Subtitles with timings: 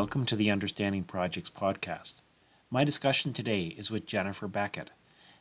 [0.00, 2.22] Welcome to the Understanding Projects podcast.
[2.70, 4.88] My discussion today is with Jennifer Beckett.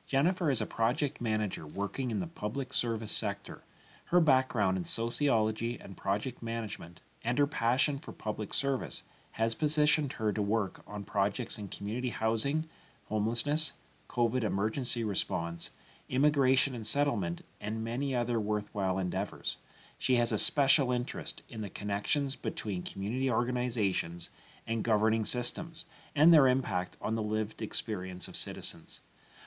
[0.05, 3.63] Jennifer is a project manager working in the public service sector.
[4.07, 10.11] Her background in sociology and project management and her passion for public service has positioned
[10.19, 12.67] her to work on projects in community housing,
[13.07, 13.71] homelessness,
[14.09, 15.71] COVID emergency response,
[16.09, 19.55] immigration and settlement, and many other worthwhile endeavors.
[19.97, 24.29] She has a special interest in the connections between community organizations
[24.69, 29.01] and governing systems and their impact on the lived experience of citizens.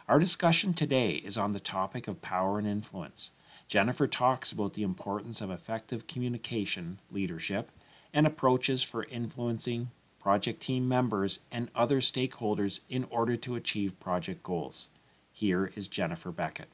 [0.09, 3.31] Our discussion today is on the topic of power and influence.
[3.69, 7.71] Jennifer talks about the importance of effective communication, leadership,
[8.13, 14.43] and approaches for influencing project team members and other stakeholders in order to achieve project
[14.43, 14.89] goals.
[15.33, 16.69] Here is Jennifer Beckett.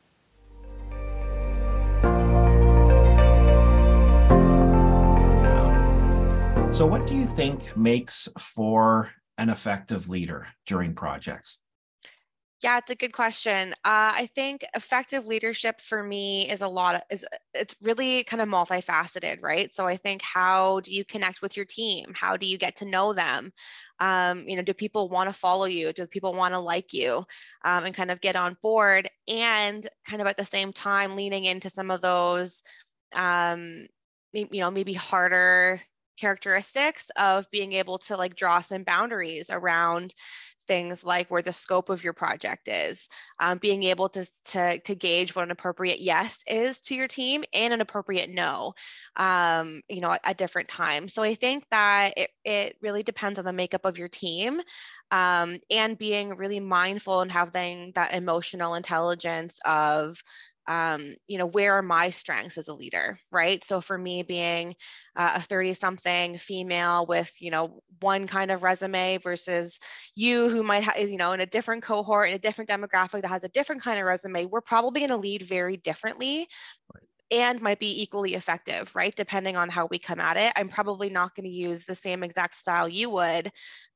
[6.78, 11.58] So, what do you think makes for an effective leader during projects?
[12.62, 13.72] Yeah, it's a good question.
[13.84, 18.40] Uh, I think effective leadership for me is a lot of is it's really kind
[18.40, 19.74] of multifaceted, right?
[19.74, 22.12] So I think how do you connect with your team?
[22.14, 23.52] How do you get to know them?
[23.98, 25.92] Um, you know, do people want to follow you?
[25.92, 27.24] Do people want to like you?
[27.64, 31.44] Um, and kind of get on board, and kind of at the same time leaning
[31.44, 32.62] into some of those,
[33.16, 33.88] um,
[34.32, 35.80] you know, maybe harder
[36.18, 40.14] characteristics of being able to like draw some boundaries around
[40.68, 43.08] things like where the scope of your project is,
[43.40, 47.42] um, being able to, to, to gauge what an appropriate yes is to your team
[47.52, 48.74] and an appropriate no,
[49.16, 51.14] um, you know, at, at, different times.
[51.14, 54.60] So I think that it, it really depends on the makeup of your team
[55.10, 60.22] um, and being really mindful and having that emotional intelligence of
[60.68, 63.64] um, you know, where are my strengths as a leader, right?
[63.64, 64.76] So for me, being
[65.16, 69.80] uh, a 30 something female with, you know, one kind of resume versus
[70.14, 73.28] you who might have, you know, in a different cohort, in a different demographic that
[73.28, 76.46] has a different kind of resume, we're probably going to lead very differently.
[76.94, 77.08] Right.
[77.30, 79.14] And might be equally effective, right?
[79.14, 80.52] Depending on how we come at it.
[80.54, 83.50] I'm probably not going to use the same exact style you would,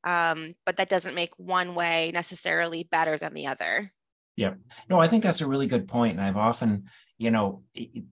[0.04, 3.90] um, but that doesn't make one way necessarily better than the other.
[4.36, 4.54] Yeah.
[4.88, 6.12] No, I think that's a really good point.
[6.18, 6.84] And I've often,
[7.18, 7.62] you know,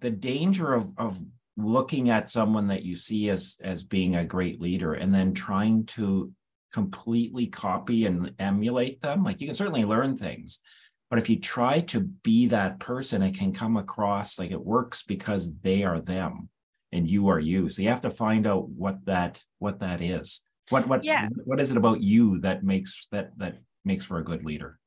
[0.00, 1.18] the danger of of
[1.56, 5.84] looking at someone that you see as as being a great leader and then trying
[5.84, 6.32] to
[6.72, 9.22] completely copy and emulate them.
[9.22, 10.60] Like you can certainly learn things,
[11.08, 15.02] but if you try to be that person, it can come across like it works
[15.02, 16.48] because they are them
[16.92, 17.68] and you are you.
[17.68, 20.42] So you have to find out what that what that is.
[20.68, 21.28] What what yeah.
[21.44, 24.79] what is it about you that makes that that makes for a good leader?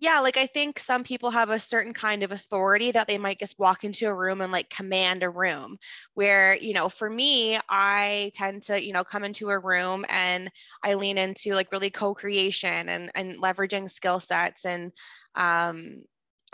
[0.00, 3.38] Yeah, like I think some people have a certain kind of authority that they might
[3.40, 5.76] just walk into a room and like command a room.
[6.14, 10.50] Where, you know, for me, I tend to, you know, come into a room and
[10.84, 14.92] I lean into like really co-creation and and leveraging skill sets and
[15.34, 16.04] um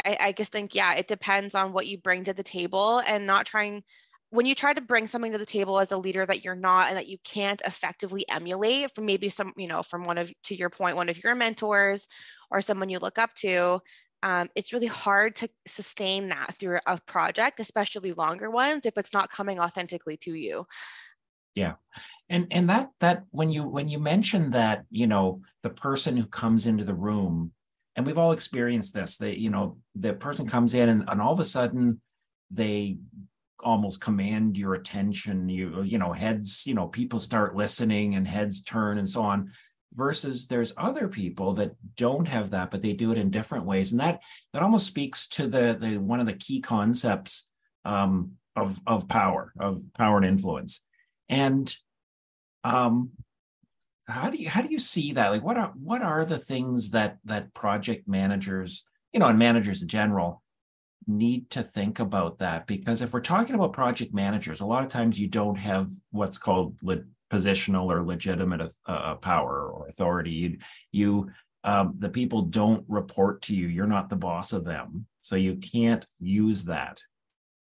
[0.04, 3.26] I, I just think, yeah, it depends on what you bring to the table and
[3.26, 3.84] not trying
[4.34, 6.88] when you try to bring something to the table as a leader that you're not
[6.88, 10.56] and that you can't effectively emulate from maybe some you know from one of to
[10.56, 12.08] your point one of your mentors
[12.50, 13.78] or someone you look up to
[14.24, 19.12] um, it's really hard to sustain that through a project especially longer ones if it's
[19.12, 20.66] not coming authentically to you.
[21.54, 21.74] Yeah.
[22.28, 26.26] And and that that when you when you mention that you know the person who
[26.26, 27.52] comes into the room
[27.94, 31.32] and we've all experienced this they you know the person comes in and, and all
[31.32, 32.00] of a sudden
[32.50, 32.96] they
[33.64, 38.60] almost command your attention you you know heads you know people start listening and heads
[38.60, 39.50] turn and so on
[39.94, 43.92] versus there's other people that don't have that but they do it in different ways.
[43.92, 47.48] And that that almost speaks to the the one of the key concepts
[47.84, 50.84] um, of of power of power and influence.
[51.28, 51.74] And
[52.64, 53.10] um
[54.06, 55.30] how do you how do you see that?
[55.30, 59.80] Like what are what are the things that that project managers you know and managers
[59.80, 60.42] in general
[61.06, 64.88] need to think about that because if we're talking about project managers, a lot of
[64.88, 70.30] times you don't have what's called le- positional or legitimate uh, uh, power or authority.
[70.30, 70.58] You,
[70.92, 71.30] you
[71.64, 73.68] um, the people don't report to you.
[73.68, 77.00] You're not the boss of them, so you can't use that.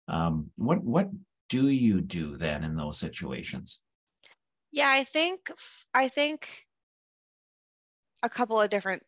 [0.08, 1.10] Um, what what
[1.50, 3.80] do you do then in those situations?
[4.72, 5.52] Yeah, I think
[5.94, 6.66] I think
[8.22, 9.04] a couple of different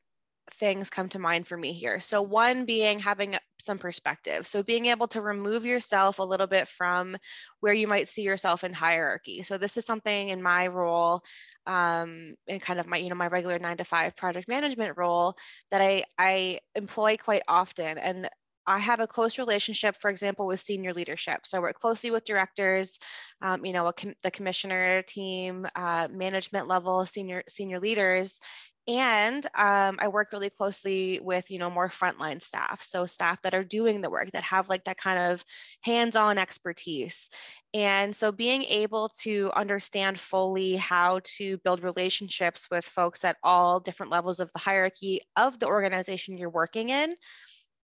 [0.51, 1.99] things come to mind for me here.
[1.99, 4.47] So, one being having some perspective.
[4.47, 7.17] So, being able to remove yourself a little bit from
[7.59, 9.43] where you might see yourself in hierarchy.
[9.43, 11.21] So, this is something in my role,
[11.65, 15.35] um, in kind of my, you know, my regular nine to five project management role
[15.71, 17.97] that I, I employ quite often.
[17.97, 18.29] And
[18.67, 21.41] I have a close relationship, for example, with senior leadership.
[21.45, 22.99] So I work closely with directors,
[23.41, 28.39] um, you know, com- the commissioner team, uh, management level, senior senior leaders,
[28.87, 33.53] and um, i work really closely with you know more frontline staff so staff that
[33.55, 35.43] are doing the work that have like that kind of
[35.83, 37.29] hands-on expertise.
[37.73, 43.79] And so being able to understand fully how to build relationships with folks at all
[43.81, 47.13] different levels of the hierarchy of the organization you're working in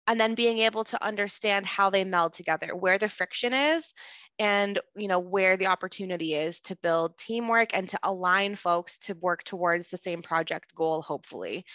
[0.08, 3.94] and then being able to understand how they meld together where the friction is
[4.40, 9.14] and you know where the opportunity is to build teamwork and to align folks to
[9.16, 11.66] work towards the same project goal hopefully.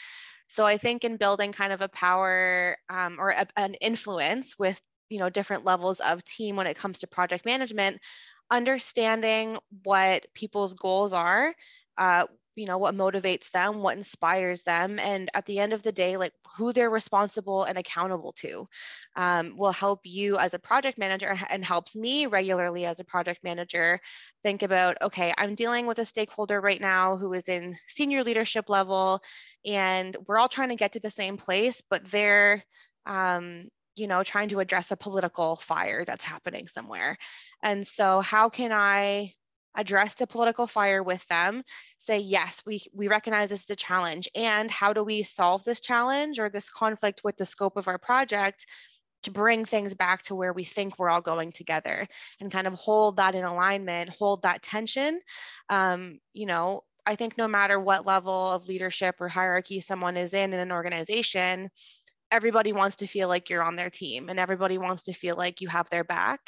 [0.49, 4.81] So i think in building kind of a power um, or a, an influence with
[5.09, 7.99] you know different levels of team when it comes to project management
[8.51, 11.55] understanding what people's goals are
[11.99, 12.25] uh,
[12.59, 16.17] you know what motivates them what inspires them and at the end of the day
[16.17, 18.69] like who they're responsible and accountable to
[19.17, 23.43] um, will help you as a project manager and helps me regularly as a project
[23.45, 24.01] manager
[24.43, 28.69] think about okay i'm dealing with a stakeholder right now who is in senior leadership
[28.69, 29.21] level
[29.65, 32.63] and we're all trying to get to the same place but they're
[33.07, 33.69] um,
[33.99, 37.17] you know trying to address a political fire that's happening somewhere.
[37.63, 39.35] And so how can i
[39.79, 41.63] address the political fire with them
[41.99, 45.81] say yes we we recognize this is a challenge and how do we solve this
[45.81, 48.67] challenge or this conflict with the scope of our project
[49.23, 52.07] to bring things back to where we think we're all going together?
[52.41, 55.21] And kind of hold that in alignment hold that tension.
[55.71, 60.35] Um, you know i think no matter what level of leadership or hierarchy someone is
[60.35, 61.71] in in an organization
[62.31, 65.61] everybody wants to feel like you're on their team and everybody wants to feel like
[65.61, 66.41] you have their back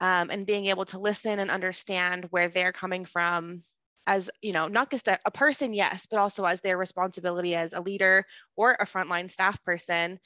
[0.00, 3.62] um, and being able to listen and understand where they're coming from
[4.06, 7.72] as you know not just a, a, person yes but also as their responsibility as
[7.72, 8.24] a leader
[8.56, 10.18] or a frontline staff person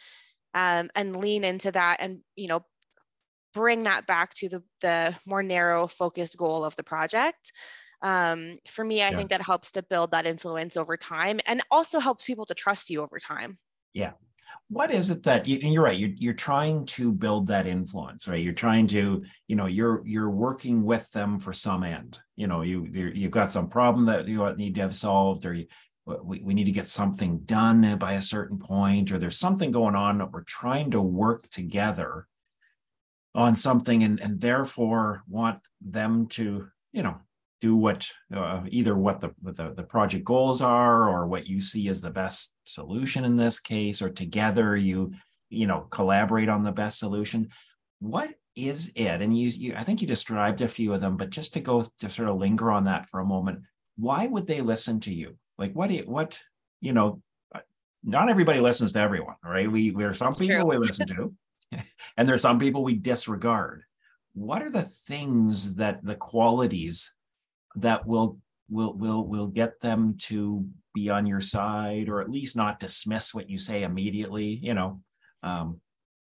[0.55, 2.65] um, and lean into that and you know
[3.55, 7.51] bring that back to the, the more narrow focused goal of the project.
[8.03, 9.17] Um, for me i yeah.
[9.17, 12.91] think that helps to build that influence over time and also helps people to trust
[12.91, 13.59] you over time.
[13.93, 14.13] Yeah
[14.69, 18.43] what is it that you, you're right you're, you're trying to build that influence right?
[18.43, 22.21] You're trying to you know you're you're working with them for some end.
[22.37, 25.67] You know you you've got some problem that you need to have solved or you,
[26.07, 29.95] we, we need to get something done by a certain point or there's something going
[29.95, 32.27] on that we're trying to work together
[33.35, 37.21] on something and and therefore want them to you know
[37.61, 41.61] do what uh, either what the, what the the project goals are or what you
[41.61, 45.13] see as the best solution in this case or together you
[45.51, 47.49] you know collaborate on the best solution.
[48.01, 51.31] What is it and you, you i think you described a few of them but
[51.31, 53.61] just to go to sort of linger on that for a moment
[53.99, 55.37] why would they listen to you?
[55.59, 56.41] Like what what
[56.81, 57.21] you know
[57.55, 57.61] uh,
[58.05, 59.71] not everybody listens to everyone right?
[59.71, 60.71] We there are some That's people true.
[60.71, 61.35] we listen to
[62.17, 63.83] and there's some people we disregard.
[64.35, 67.13] What are the things that the qualities
[67.77, 68.39] that will
[68.69, 73.33] will will will get them to be on your side or at least not dismiss
[73.33, 74.99] what you say immediately you know
[75.43, 75.81] um,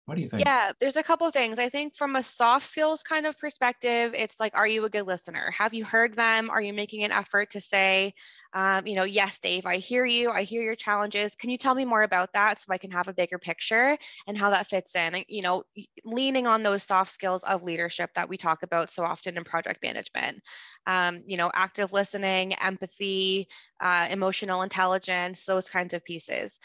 [0.06, 0.44] what do you think?
[0.46, 1.58] Yeah, there's a couple of things.
[1.58, 5.06] I think from a soft skills kind of perspective, it's like, are you a good
[5.06, 5.50] listener?
[5.50, 6.49] Have you heard them?
[6.49, 8.14] Are you making an effort to say,
[8.54, 10.31] um, you know, yes, Dave, I hear you.
[10.31, 11.34] I hear your challenges.
[11.34, 14.38] Can you tell me more about that so I can have a bigger picture and
[14.38, 15.22] how that fits in?
[15.28, 15.64] You know,
[16.02, 19.82] leaning on those soft skills of leadership that we talk about so often in project
[19.82, 20.40] management.
[20.87, 23.49] Um, you know, active listening, empathy,
[23.80, 26.59] uh, emotional intelligence, those kinds of pieces.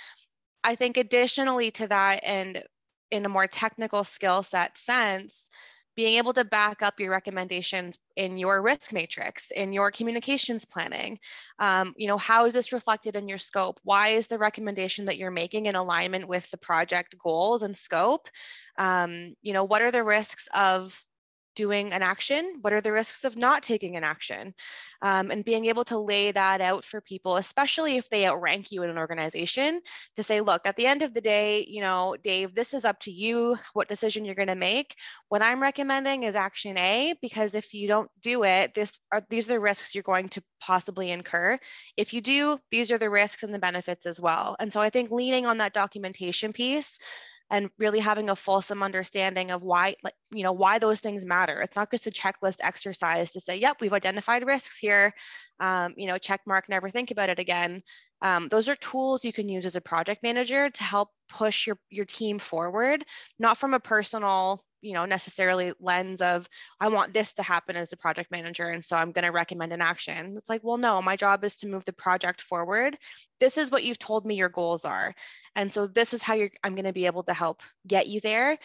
[0.63, 2.63] I think additionally to that, and
[3.11, 5.49] in a more technical skill set sense,
[5.95, 11.17] being able to back up your recommendations in your risk matrix, in your communications planning.
[11.57, 13.79] Um, you know, how is this reflected in your scope?
[13.83, 18.29] Why is the recommendation that you're making in alignment with the project goals and scope?
[18.77, 21.03] Um, you know, what are the risks of
[21.57, 22.59] doing an action?
[22.61, 24.53] What are the risks of not taking an action?
[25.01, 28.83] Um, and being able to lay that out for people, especially if they outrank you
[28.83, 29.81] in an organization,
[30.15, 32.99] to say, look, at the end of the day, you know, Dave, this is up
[33.01, 34.95] to you what decision you're going to make.
[35.29, 39.49] What I'm recommending is action A, because if you don't do it, this are, these
[39.49, 41.59] are the risks you're going to possibly incur.
[41.97, 44.55] If you do, these are the risks and the benefits as well.
[44.59, 46.99] And so I think leaning on that documentation piece
[47.49, 51.61] and really having a fulsome understanding of why like you know why those things matter.
[51.61, 55.13] It's not just a checklist exercise to say yep we've identified risks here
[55.59, 57.81] um, you know check mark never think about it again.
[58.21, 61.77] Um, those are tools you can use as a project manager to help push your,
[61.89, 63.05] your team forward
[63.37, 66.47] not from a personal you know necessarily lens of
[66.79, 69.73] i want this to happen as a project manager and so i'm going to recommend
[69.73, 70.35] an action.
[70.37, 72.97] It's like well no my job is to move the project forward.
[73.39, 75.13] This is what you've told me your goals are
[75.55, 78.21] and so this is how you're i'm going to be able to help get you
[78.21, 78.57] there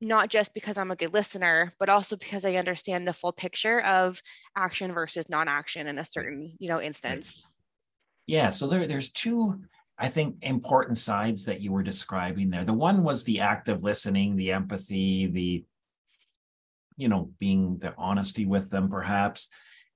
[0.00, 3.80] not just because i'm a good listener but also because i understand the full picture
[3.80, 4.20] of
[4.56, 7.46] action versus non-action in a certain you know instance.
[8.26, 9.60] Yeah so there, there's two
[9.98, 12.64] I think important sides that you were describing there.
[12.64, 15.64] The one was the active listening, the empathy, the
[16.96, 19.48] you know, being the honesty with them perhaps.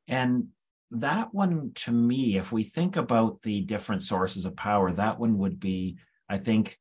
[0.09, 0.49] And
[0.91, 5.39] that one to me, if we think about the different sources of power, that one
[5.39, 6.77] would be, I think,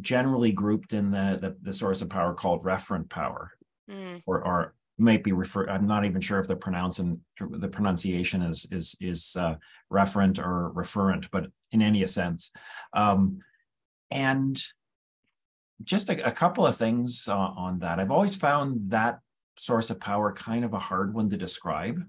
[0.00, 3.52] generally grouped in the the, the source of power called referent power,
[3.90, 4.22] mm.
[4.26, 5.68] or or might be refer.
[5.68, 9.56] I'm not even sure if the pronouncing the pronunciation is is is uh,
[9.92, 12.50] referent or referent, but in any sense,
[12.92, 13.38] um,
[14.10, 14.60] and
[15.84, 18.00] just a, a, couple of things uh, on that.
[18.00, 19.20] I've always found that
[19.56, 22.00] source of power kind of a hard one to describe.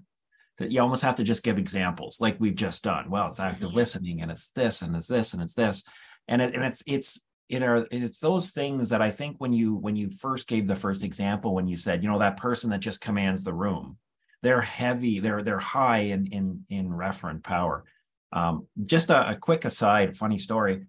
[0.58, 3.08] That you almost have to just give examples, like we've just done.
[3.08, 3.78] Well, it's active mm-hmm.
[3.78, 5.84] listening, and it's this, and it's this, and it's this,
[6.28, 9.74] and it, and it's it's it are it's those things that I think when you
[9.74, 12.80] when you first gave the first example when you said you know that person that
[12.80, 13.98] just commands the room
[14.42, 17.84] they're heavy they're they're high in in in referent power.
[18.32, 20.86] Um, just a, a, quick aside funny story.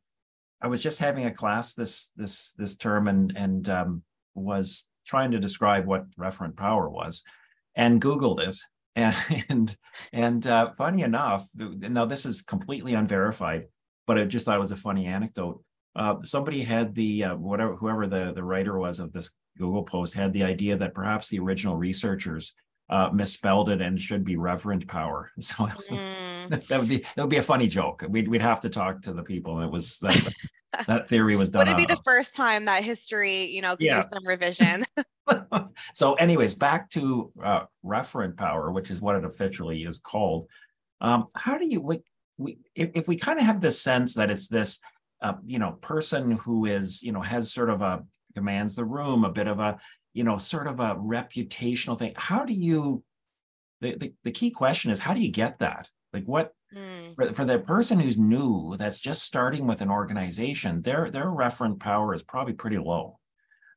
[0.62, 4.04] I was just having a class this this this term and and um,
[4.36, 7.24] was trying to describe what referent power was
[7.76, 8.58] and googled it.
[9.50, 9.78] And
[10.12, 13.68] and, uh, funny enough now this is completely unverified
[14.06, 15.64] but I just thought it was a funny anecdote
[15.96, 20.14] uh, somebody had the uh, whatever whoever the the writer was of this Google post
[20.14, 22.54] had the idea that perhaps the original researchers
[22.90, 25.32] uh, misspelled it and should be reverent power.
[25.42, 26.68] So mm.
[26.68, 28.04] that would be that would be a funny joke.
[28.08, 29.62] We'd we'd have to talk to the people.
[29.62, 30.34] It was that
[30.88, 31.68] that theory was done.
[31.68, 32.04] Would it be the of.
[32.06, 34.02] first time that history, you know, yeah.
[34.02, 34.86] some revision?
[35.94, 40.48] so, anyways, back to uh, referent power, which is what it officially is called.
[41.00, 42.04] Um, how do you we,
[42.38, 44.80] we if, if we kind of have this sense that it's this
[45.22, 49.24] a you know person who is you know has sort of a commands the room
[49.24, 49.78] a bit of a
[50.14, 52.14] you know sort of a reputational thing.
[52.16, 53.04] How do you
[53.82, 55.90] the, the, the key question is how do you get that?
[56.14, 57.16] Like what mm.
[57.16, 61.80] for, for the person who's new that's just starting with an organization their their referent
[61.80, 63.20] power is probably pretty low.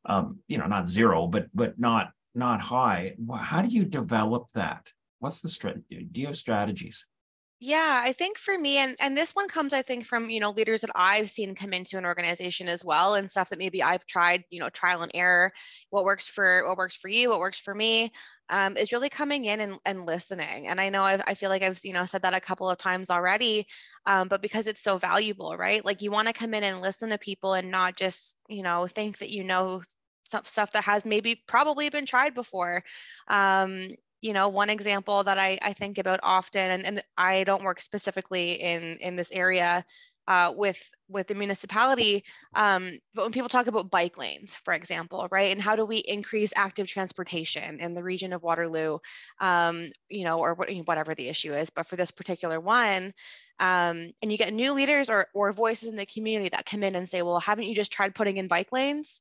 [0.07, 3.15] Um you know not zero but but not not high.
[3.39, 4.93] How do you develop that?
[5.19, 7.07] What's the strategy do you have strategies
[7.67, 10.51] yeah, I think for me, and and this one comes, I think, from you know
[10.51, 14.07] leaders that I've seen come into an organization as well, and stuff that maybe I've
[14.07, 15.51] tried, you know, trial and error.
[15.89, 18.13] What works for what works for you, what works for me,
[18.51, 20.69] um, is really coming in and, and listening.
[20.69, 22.77] And I know I've, I feel like I've you know said that a couple of
[22.77, 23.67] times already,
[24.05, 25.83] um, but because it's so valuable, right?
[25.83, 28.87] Like you want to come in and listen to people and not just you know
[28.89, 29.81] think that you know
[30.27, 32.83] stuff that has maybe probably been tried before
[33.29, 33.89] um,
[34.25, 37.81] you know one example that i, I think about often and, and i don't work
[37.81, 39.85] specifically in in this area
[40.27, 45.29] uh, with with the municipality um, but when people talk about bike lanes for example
[45.31, 48.97] right and how do we increase active transportation in the region of waterloo
[49.41, 50.55] um, you know or
[50.87, 53.13] whatever the issue is but for this particular one
[53.61, 56.97] um, and you get new leaders or, or voices in the community that come in
[56.97, 59.21] and say well haven't you just tried putting in bike lanes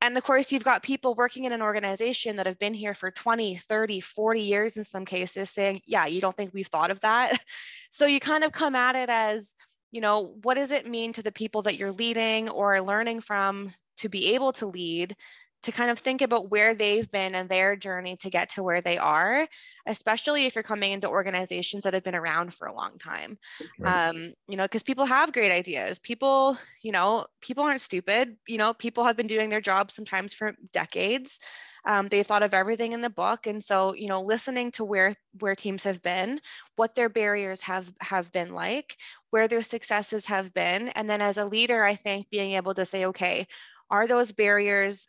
[0.00, 3.10] and of course you've got people working in an organization that have been here for
[3.10, 7.00] 20 30 40 years in some cases saying yeah you don't think we've thought of
[7.00, 7.38] that?
[7.92, 9.56] So you kind of come at it as
[9.90, 13.74] you know what does it mean to the people that you're leading or learning from
[13.96, 15.16] to be able to lead
[15.62, 18.80] to kind of think about where they've been and their journey to get to where
[18.80, 19.46] they are,
[19.86, 23.38] especially if you're coming into organizations that have been around for a long time.
[23.78, 24.08] Right.
[24.08, 25.98] Um, you know, because people have great ideas.
[25.98, 28.36] People, you know, people aren't stupid.
[28.48, 31.40] You know, people have been doing their job sometimes for decades.
[31.84, 35.14] Um, they thought of everything in the book, and so you know, listening to where
[35.38, 36.40] where teams have been,
[36.76, 38.96] what their barriers have have been like,
[39.30, 42.84] where their successes have been, and then as a leader, I think being able to
[42.84, 43.46] say, okay,
[43.90, 45.08] are those barriers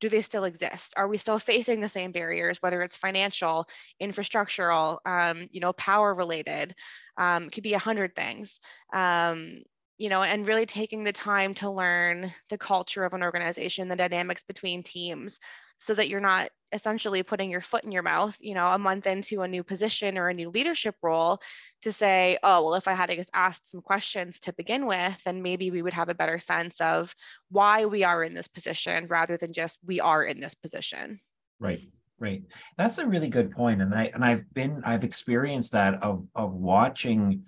[0.00, 0.94] do they still exist?
[0.96, 3.66] Are we still facing the same barriers, whether it's financial,
[4.02, 6.74] infrastructural, um, you know, power related?
[7.16, 8.58] Um, could be a hundred things.
[8.92, 9.62] Um,
[9.98, 13.96] you know, and really taking the time to learn the culture of an organization, the
[13.96, 15.38] dynamics between teams,
[15.78, 19.06] so that you're not essentially putting your foot in your mouth, you know, a month
[19.06, 21.40] into a new position or a new leadership role
[21.82, 25.22] to say, oh, well, if I had to just ask some questions to begin with,
[25.24, 27.14] then maybe we would have a better sense of
[27.50, 31.20] why we are in this position rather than just we are in this position.
[31.60, 31.80] Right.
[32.18, 32.42] Right.
[32.78, 33.82] That's a really good point.
[33.82, 37.44] And I and I've been I've experienced that of of watching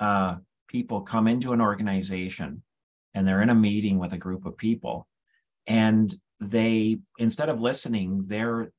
[0.00, 2.62] uh people come into an organization
[3.12, 5.06] and they're in a meeting with a group of people
[5.66, 8.72] and they instead of listening, they're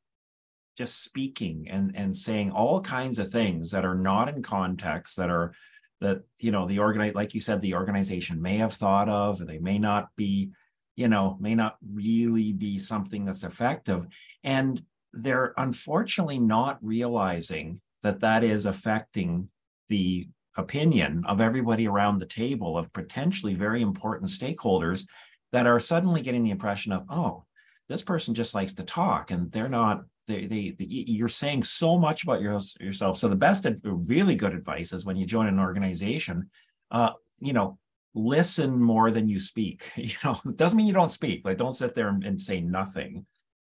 [0.78, 5.30] just speaking and and saying all kinds of things that are not in context that
[5.30, 5.54] are
[6.00, 9.60] that you know the organize like you said the organization may have thought of they
[9.60, 10.52] may not be
[11.00, 14.06] you know may not really be something that's effective.
[14.44, 14.82] And
[15.14, 19.50] they're unfortunately not realizing that that is affecting
[19.88, 25.08] the opinion of everybody around the table of potentially very important stakeholders
[25.54, 27.46] that are suddenly getting the impression of oh
[27.90, 31.98] this person just likes to talk and they're not they, they, they, you're saying so
[31.98, 33.18] much about your, yourself.
[33.18, 36.52] So the best, really good advice is when you join an organization,
[36.92, 37.80] uh, you know,
[38.14, 39.92] listen more than you speak.
[39.98, 41.42] You know, it doesn't mean you don't speak.
[41.44, 43.26] Like, don't sit there and, and say nothing,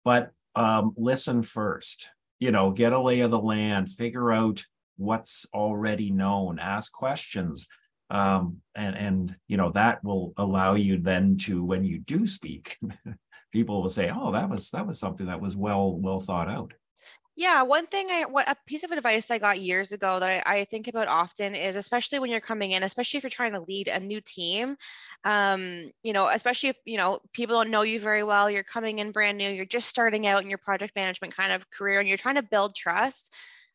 [0.05, 2.11] but um, listen first.
[2.39, 4.65] You know, get a lay of the land, figure out
[4.97, 7.67] what's already known, ask questions,
[8.11, 12.77] um, and and you know that will allow you then to when you do speak
[13.55, 16.75] people will say, "Oh, that was that was something that was well well thought out."
[17.37, 20.59] Yeah, one thing I what a piece of advice I got years ago that I,
[20.59, 23.65] I, think about often is especially when you're coming in, especially if you're trying to
[23.67, 24.77] lead a new team,
[25.25, 28.99] um, you know, especially if you know people don't know you very well, you're coming
[28.99, 32.09] in brand new, you're just starting out in your project management kind of career, and
[32.09, 33.33] you're trying to build trust.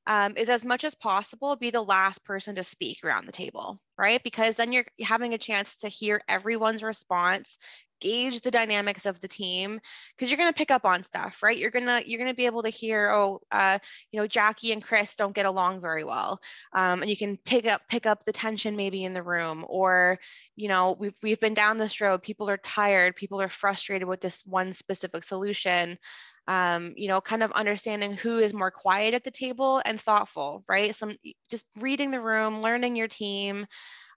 [0.08, 3.78] Um, is as much as possible be the last person to speak around the table,
[3.96, 4.24] right?
[4.24, 7.58] Because then you're having a chance to hear everyone's response,
[8.00, 9.80] gauge the dynamics of the team
[10.16, 11.58] because you're going to pick up on stuff right?
[11.58, 13.80] You're going to you're going to be able to hear oh uh,
[14.12, 16.40] you know jackie and chris don't get along very well
[16.74, 20.20] um, and you can pick up pick up the tension maybe in the room or
[20.56, 24.22] you know we've, we've been down this road people are tired people are frustrated with
[24.22, 25.98] this one specific solution
[26.48, 30.64] um, you know kind of understanding who is more quiet at the table and thoughtful
[30.68, 30.96] right?
[30.96, 31.16] Some
[31.50, 33.68] just reading the room learning your team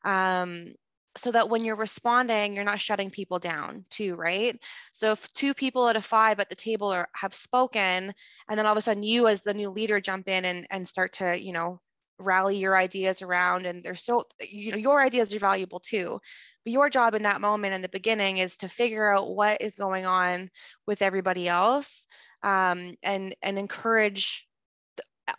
[0.04, 0.72] um,
[1.16, 4.60] so that when you're responding you're not shutting people down too right?
[4.92, 8.12] So if two people at a five at the table are, have spoken
[8.48, 10.86] and then all of a sudden you as the new leader jump in and, and
[10.88, 11.80] start to you know
[12.18, 16.20] rally your ideas around and they're so you know your ideas are valuable too.
[16.64, 19.74] But your job in that moment in the beginning is to figure out what is
[19.74, 20.50] going on
[20.86, 22.06] with everybody else
[22.42, 24.46] um, and and encourage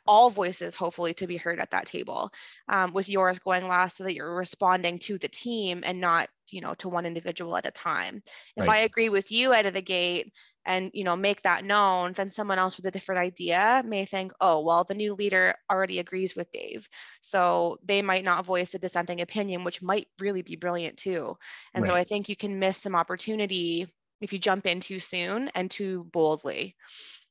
[0.08, 2.32] all voices hopefully to be heard at that table
[2.70, 6.62] um, with yours going last so that you're responding to the team and not you
[6.62, 8.22] know to one individual at a time
[8.56, 8.78] if right.
[8.78, 10.32] i agree with you out of the gate
[10.66, 14.32] and you know make that known then someone else with a different idea may think
[14.42, 16.88] oh well the new leader already agrees with dave
[17.22, 21.36] so they might not voice a dissenting opinion which might really be brilliant too
[21.74, 21.90] and right.
[21.90, 23.88] so i think you can miss some opportunity
[24.22, 26.76] if you jump in too soon and too boldly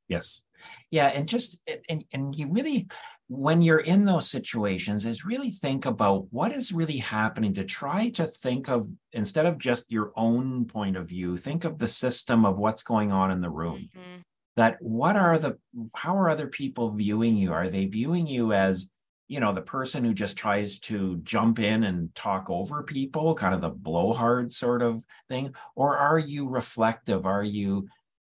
[0.08, 0.44] yes.
[0.90, 2.86] Yeah and just and, and you really
[3.28, 8.10] when you're in those situations is really think about what is really happening to try
[8.10, 12.44] to think of instead of just your own point of view think of the system
[12.44, 13.88] of what's going on in the room.
[13.96, 14.20] Mm-hmm.
[14.56, 15.58] that what are the
[15.96, 17.52] how are other people viewing you?
[17.52, 18.90] Are they viewing you as
[19.28, 23.54] you know the person who just tries to jump in and talk over people kind
[23.54, 25.54] of the blowhard sort of thing?
[25.74, 27.24] Or are you reflective?
[27.24, 27.88] Are you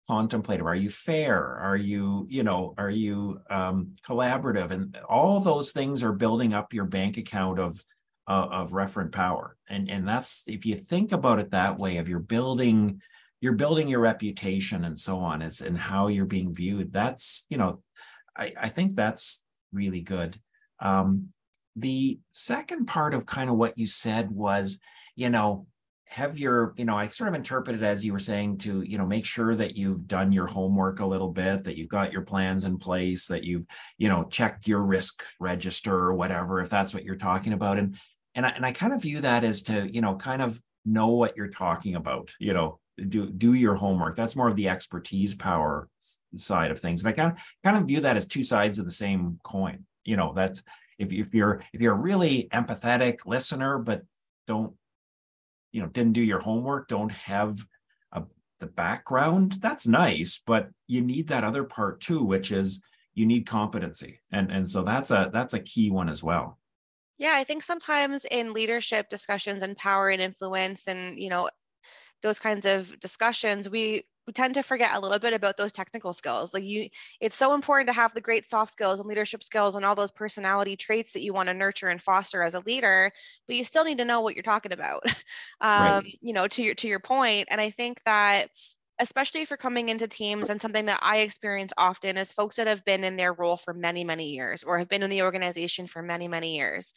[0.06, 0.66] contemplative?
[0.66, 1.42] Are you fair?
[1.42, 4.70] Are you you know are you um, collaborative?
[4.70, 7.84] And all those things are building up your bank account of
[8.26, 9.56] uh, of referent power.
[9.68, 13.00] And and that's if you think about it that way if you're building
[13.40, 17.58] you're building your reputation and so on it's and how you're being viewed that's you
[17.58, 17.82] know
[18.34, 20.36] i i think that's really good.
[20.80, 21.28] Um
[21.76, 24.78] the second part of kind of what you said was
[25.16, 25.66] you know
[26.08, 28.98] have your you know i sort of interpret it as you were saying to you
[28.98, 32.22] know make sure that you've done your homework a little bit that you've got your
[32.22, 33.64] plans in place that you've
[33.98, 37.78] you know checked your risk register or whatever if that's what you're talking about.
[37.78, 37.96] And
[38.34, 41.08] and I, and I kind of view that as to you know kind of know
[41.08, 44.16] what you're talking about you know do do your homework.
[44.16, 45.88] That's more of the expertise power
[46.36, 47.04] side of things.
[47.04, 49.84] And i kind of kind of view that as two sides of the same coin.
[50.04, 50.62] You know that's
[50.98, 54.02] if, if you're if you're a really empathetic listener but
[54.46, 54.74] don't
[55.74, 57.58] you know didn't do your homework don't have
[58.12, 58.22] a,
[58.60, 62.80] the background that's nice but you need that other part too which is
[63.14, 64.20] you need competency.
[64.30, 66.58] And and so that's a that's a key one as well.
[67.16, 71.48] Yeah i think sometimes in leadership discussions and power and influence and you know
[72.22, 76.12] those kinds of discussions we we tend to forget a little bit about those technical
[76.12, 76.54] skills.
[76.54, 76.88] Like you
[77.20, 80.12] it's so important to have the great soft skills and leadership skills and all those
[80.12, 83.12] personality traits that you want to nurture and foster as a leader
[83.46, 85.02] but you still need to know what you're talking about.
[85.60, 86.18] Um, right.
[86.20, 88.48] you know to your to your point and i think that
[88.98, 92.66] especially if you're coming into teams and something that i experience often is folks that
[92.66, 95.86] have been in their role for many many years or have been in the organization
[95.86, 96.92] for many many years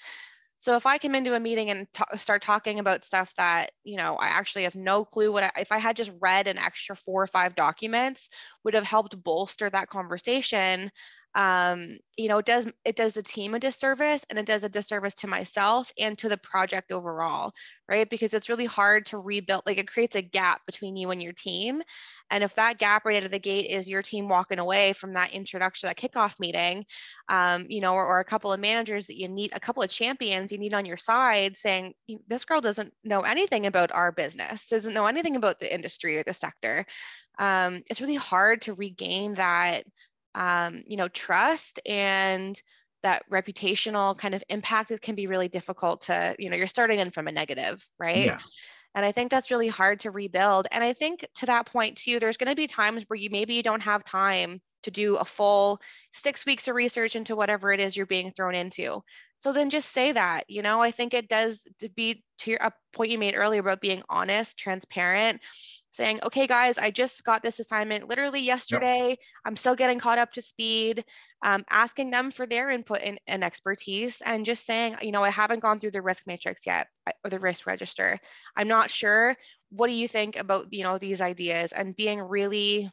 [0.59, 3.95] So if I come into a meeting and t- start talking about stuff that, you
[3.97, 6.95] know, I actually have no clue what, I, if I had just read an extra
[6.95, 8.29] four or five documents
[8.63, 10.91] would have helped bolster that conversation
[11.37, 14.69] um, you know, it does it does the team a disservice and it does a
[14.69, 17.53] disservice to myself and to the project overall,
[17.87, 18.09] right?
[18.09, 21.33] Because it's really hard to rebuild, like it creates a gap between you and your
[21.33, 21.83] team.
[22.31, 25.13] And if that gap right out of the gate is your team walking away from
[25.13, 26.87] that introduction, that kickoff meeting,
[27.29, 29.91] um, you know, or, or a couple of managers that you need, a couple of
[29.91, 31.93] champions you need on your side saying,
[32.27, 36.23] this girl doesn't know anything about our business, doesn't know anything about the industry or
[36.23, 36.83] the sector.
[37.37, 39.83] Um, it's really hard to regain that
[40.35, 42.59] um, you know, trust and
[43.03, 46.99] that reputational kind of impact it can be really difficult to, you know, you're starting
[46.99, 48.25] in from a negative, right?
[48.25, 48.39] Yeah.
[48.95, 50.67] And I think that's really hard to rebuild.
[50.71, 53.53] And I think to that point too, there's going to be times where you maybe
[53.53, 57.79] you don't have time to do a full six weeks of research into whatever it
[57.79, 59.01] is you're being thrown into.
[59.39, 62.59] So then just say that, you know, I think it does to be to your
[62.61, 65.41] a point you made earlier about being honest, transparent,
[65.91, 69.09] saying, okay, guys, I just got this assignment literally yesterday.
[69.09, 69.19] Yep.
[69.45, 71.03] I'm still getting caught up to speed,
[71.43, 75.29] um, asking them for their input and, and, expertise, and just saying, you know, I
[75.29, 76.87] haven't gone through the risk matrix yet
[77.23, 78.19] or the risk register.
[78.55, 79.35] I'm not sure.
[79.69, 82.89] What do you think about, you know, these ideas and being really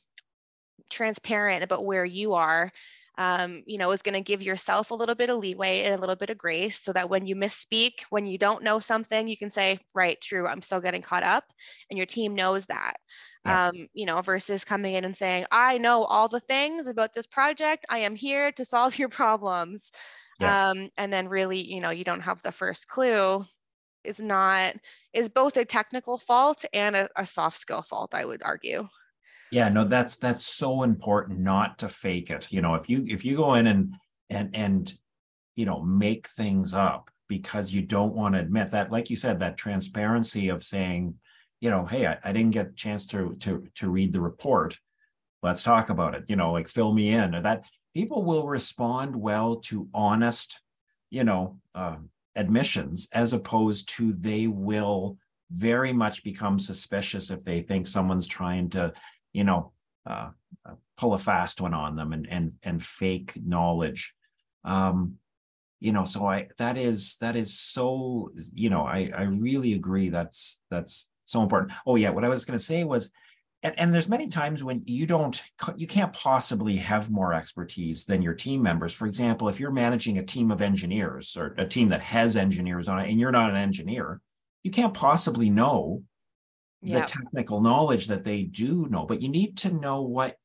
[0.90, 2.72] transparent about where you are
[3.16, 5.98] um, you know, is going to give yourself a little bit of leeway and a
[5.98, 9.36] little bit of grace so that when you misspeak, when you don't know something, you
[9.36, 11.44] can say, right, true, I'm still getting caught up.
[11.90, 12.94] And your team knows that.
[13.46, 13.68] Yeah.
[13.68, 17.26] Um, you know, versus coming in and saying, I know all the things about this
[17.26, 17.86] project.
[17.88, 19.90] I am here to solve your problems.
[20.40, 20.70] Yeah.
[20.70, 23.44] Um, and then really, you know, you don't have the first clue
[24.02, 24.74] is not
[25.14, 28.88] is both a technical fault and a, a soft skill fault, I would argue.
[29.50, 32.50] Yeah, no, that's that's so important not to fake it.
[32.50, 33.94] You know, if you if you go in and
[34.30, 34.92] and and
[35.54, 39.38] you know make things up because you don't want to admit that, like you said,
[39.38, 41.14] that transparency of saying,
[41.60, 44.78] you know, hey, I, I didn't get a chance to to to read the report.
[45.42, 46.24] Let's talk about it.
[46.28, 47.34] You know, like fill me in.
[47.34, 50.60] Or that people will respond well to honest,
[51.10, 51.96] you know, uh,
[52.34, 55.18] admissions as opposed to they will
[55.50, 58.92] very much become suspicious if they think someone's trying to
[59.34, 59.72] you know,
[60.06, 60.30] uh,
[60.64, 64.14] uh, pull a fast one on them and and and fake knowledge.
[64.64, 65.16] Um,
[65.80, 70.08] you know, so I that is that is so you know I I really agree
[70.08, 71.72] that's that's so important.
[71.86, 73.12] Oh yeah, what I was going to say was.
[73.62, 75.42] And, and there's many times when you don't
[75.76, 80.18] you can't possibly have more expertise than your team members for example if you're managing
[80.18, 83.48] a team of engineers or a team that has engineers on it and you're not
[83.48, 84.20] an engineer
[84.64, 86.02] you can't possibly know
[86.84, 90.36] the technical knowledge that they do know, but you need to know what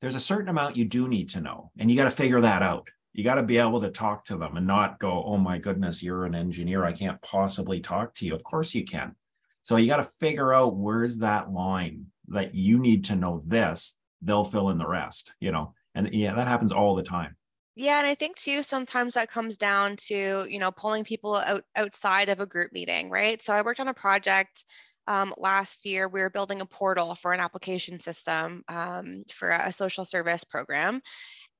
[0.00, 2.62] there's a certain amount you do need to know, and you got to figure that
[2.62, 2.88] out.
[3.12, 6.02] You got to be able to talk to them and not go, oh my goodness,
[6.02, 6.84] you're an engineer.
[6.84, 8.34] I can't possibly talk to you.
[8.34, 9.16] Of course you can.
[9.62, 13.98] So you got to figure out where's that line that you need to know this,
[14.22, 15.74] they'll fill in the rest, you know.
[15.94, 17.36] And yeah, that happens all the time.
[17.74, 21.64] Yeah, and I think too sometimes that comes down to, you know, pulling people out
[21.74, 23.40] outside of a group meeting, right?
[23.40, 24.64] So I worked on a project
[25.10, 29.72] um, last year, we were building a portal for an application system um, for a
[29.72, 31.02] social service program.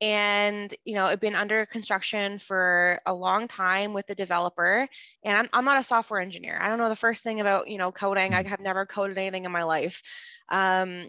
[0.00, 4.86] And, you know, it'd been under construction for a long time with the developer.
[5.24, 6.60] And I'm, I'm not a software engineer.
[6.62, 8.34] I don't know the first thing about, you know, coding.
[8.34, 8.46] I mm.
[8.46, 10.00] have never coded anything in my life.
[10.48, 11.08] Um,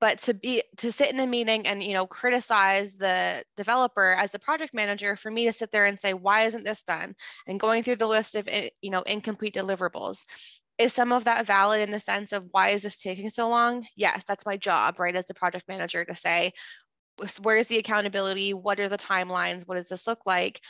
[0.00, 4.32] but to be to sit in a meeting and you know criticize the developer as
[4.32, 7.14] the project manager for me to sit there and say why isn't this done
[7.46, 10.24] and going through the list of eh, you know incomplete deliverables
[10.78, 13.86] is some of that valid in the sense of why is this taking so long?
[13.96, 16.52] Yes, that's my job, right, as a project manager to say,
[17.42, 18.54] where's the accountability?
[18.54, 19.66] What are the timelines?
[19.66, 20.60] What does this look like?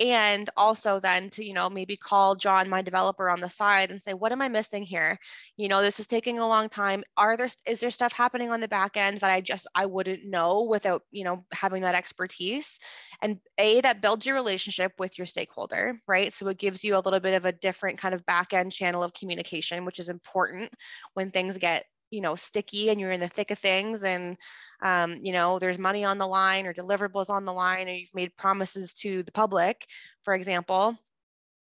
[0.00, 4.00] And also then to you know maybe call john my developer on the side and
[4.00, 5.18] say what am i missing here?
[5.56, 7.04] You know this is taking a long time.
[7.16, 10.24] Are there is there stuff happening on the back end that i just i wouldn't
[10.24, 12.78] know without you know having that expertise?
[13.20, 16.32] And a that builds your relationship with your stakeholder right?
[16.32, 19.02] So it gives you a little bit of a different kind of back end channel
[19.02, 20.70] of communication which is important
[21.14, 24.36] when things get you know sticky and you're in the thick of things and
[24.82, 28.14] um, you know there's money on the line or deliverables on the line or you've
[28.14, 29.84] made promises to the public
[30.22, 30.96] for example.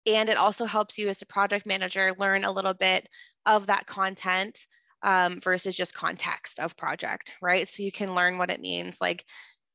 [0.06, 3.06] And it also helps you as a project manager learn a little bit
[3.44, 4.58] of that content
[5.02, 7.68] um, versus just context of project right?
[7.68, 9.24] So you can learn what it means like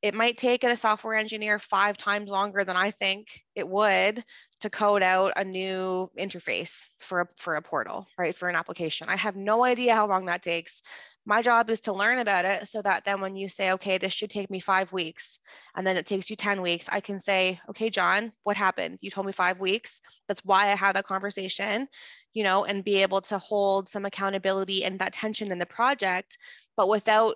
[0.01, 4.23] it might take a software engineer five times longer than I think it would
[4.61, 8.35] to code out a new interface for a, for a portal, right?
[8.35, 9.07] For an application.
[9.09, 10.81] I have no idea how long that takes,
[11.25, 14.13] my job is to learn about it so that then when you say okay this
[14.13, 15.39] should take me five weeks
[15.75, 19.09] and then it takes you 10 weeks i can say okay john what happened you
[19.09, 21.87] told me five weeks that's why i had that conversation
[22.33, 26.37] you know and be able to hold some accountability and that tension in the project
[26.77, 27.35] but without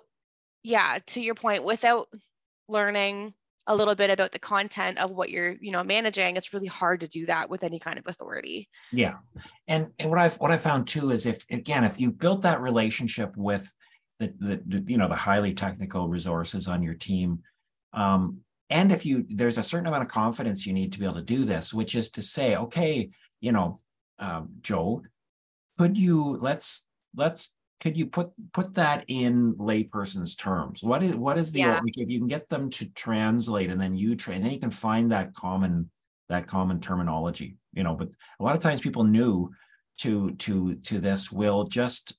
[0.62, 2.08] yeah to your point without
[2.70, 3.34] learning
[3.66, 7.00] a little bit about the content of what you're you know managing it's really hard
[7.00, 8.68] to do that with any kind of authority.
[8.90, 9.16] Yeah.
[9.68, 12.60] And, and what i've what i found too is if again if you built that
[12.60, 13.72] relationship with
[14.18, 17.40] the, the, the you know the highly technical resources on your team
[17.92, 21.14] um, and if you there's a certain amount of confidence you need to be able
[21.14, 23.78] to do this which is to say okay you know
[24.18, 25.02] um, joe
[25.78, 31.38] could you let's let's could you put put that in layperson's terms what is what
[31.38, 31.80] is the yeah.
[31.84, 35.10] if you can get them to translate and then you train then you can find
[35.10, 35.90] that common
[36.28, 39.50] that common terminology you know but a lot of times people new
[39.98, 42.14] to to to this will just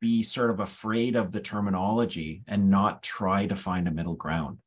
[0.00, 4.58] be sort of afraid of the terminology and not try to find a middle ground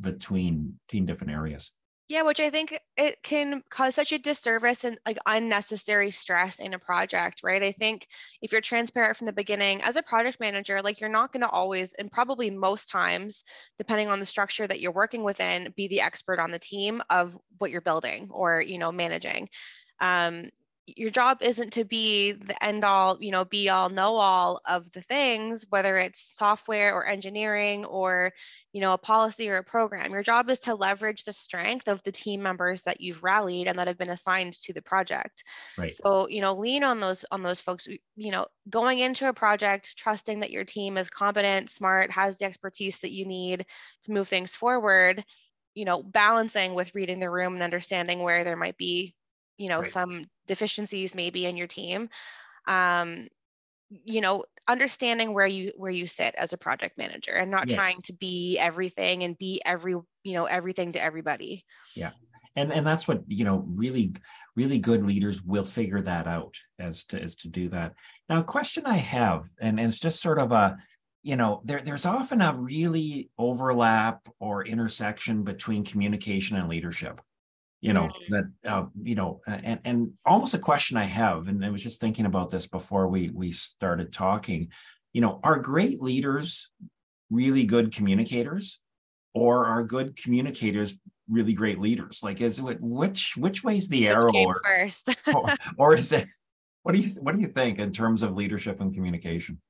[0.00, 1.72] between between different areas
[2.08, 6.72] yeah, which I think it can cause such a disservice and like unnecessary stress in
[6.72, 7.62] a project, right?
[7.62, 8.06] I think
[8.40, 11.48] if you're transparent from the beginning as a project manager, like you're not going to
[11.48, 13.42] always, and probably most times,
[13.76, 17.36] depending on the structure that you're working within, be the expert on the team of
[17.58, 19.48] what you're building or, you know, managing.
[20.00, 20.50] Um,
[20.86, 24.90] your job isn't to be the end all, you know, be all, know all of
[24.92, 28.32] the things, whether it's software or engineering or,
[28.72, 30.12] you know, a policy or a program.
[30.12, 33.78] Your job is to leverage the strength of the team members that you've rallied and
[33.78, 35.42] that have been assigned to the project.
[35.76, 35.92] Right.
[35.92, 37.88] So, you know, lean on those on those folks.
[38.16, 42.44] You know, going into a project, trusting that your team is competent, smart, has the
[42.44, 43.66] expertise that you need
[44.04, 45.24] to move things forward.
[45.74, 49.16] You know, balancing with reading the room and understanding where there might be
[49.58, 49.88] you know right.
[49.88, 52.08] some deficiencies maybe in your team
[52.68, 53.28] um,
[54.04, 57.76] you know understanding where you where you sit as a project manager and not yeah.
[57.76, 61.64] trying to be everything and be every you know everything to everybody.
[61.94, 62.10] Yeah.
[62.56, 64.14] And and that's what you know really
[64.56, 67.94] really good leaders will figure that out as to as to do that.
[68.28, 70.78] Now a question i have and, and it's just sort of a
[71.22, 77.20] you know there, there's often a really overlap or intersection between communication and leadership
[77.80, 78.28] you know mm.
[78.30, 82.00] that uh, you know and and almost a question i have and i was just
[82.00, 84.68] thinking about this before we we started talking
[85.12, 86.70] you know are great leaders
[87.30, 88.80] really good communicators
[89.34, 92.20] or are good communicators really great leaders?
[92.22, 95.14] Like is it which which way's the arrow or, first?
[95.34, 95.44] or,
[95.78, 96.26] or is it
[96.82, 99.60] what do you what do you think in terms of leadership and communication?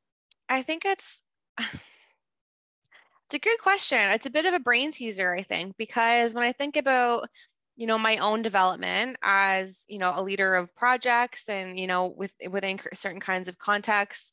[0.48, 1.20] I think it's
[1.58, 3.98] it's a good question.
[3.98, 7.28] It's a bit of a brain teaser i think because when i think about
[7.76, 12.06] you know my own development as you know a leader of projects and you know
[12.06, 14.32] with within certain kinds of contexts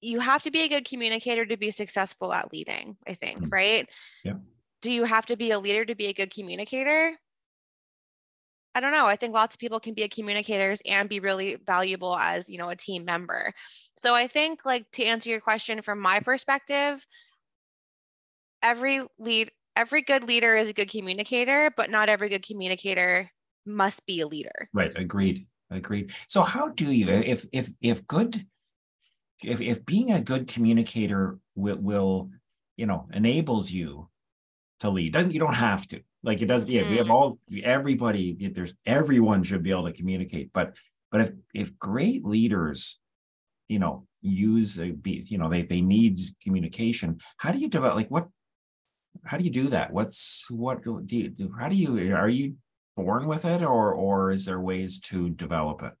[0.00, 3.50] you have to be a good communicator to be successful at leading i think mm-hmm.
[3.50, 3.90] right?
[4.22, 4.34] Yeah.
[4.82, 7.12] Do you have to be a leader to be a good communicator?
[8.74, 9.06] I don't know.
[9.06, 12.58] I think lots of people can be a communicators and be really valuable as you
[12.58, 13.52] know a team member.
[13.96, 17.06] So i think like to answer your question from my perspective
[18.62, 23.30] every lead every good leader is a good communicator, but not every good communicator
[23.66, 24.68] must be a leader.
[24.72, 24.92] Right.
[24.96, 25.46] Agreed.
[25.70, 26.12] Agreed.
[26.28, 28.46] So how do you, if if if good,
[29.42, 32.30] if if being a good communicator will, will
[32.76, 34.08] you know enables you
[34.80, 36.68] to lead, doesn't you don't have to like it does.
[36.68, 36.90] Yeah, mm.
[36.90, 37.12] we have mm-hmm.
[37.12, 38.50] all everybody.
[38.52, 40.76] There's everyone should be able to communicate, but
[41.10, 43.00] but if if great leaders,
[43.68, 47.18] you know, use a be you know they they need communication.
[47.38, 48.28] How do you develop like what
[49.24, 49.92] how do you do that?
[49.92, 51.52] What's what do you do?
[51.58, 52.56] How do you are you
[52.96, 55.92] born with it, or or is there ways to develop it?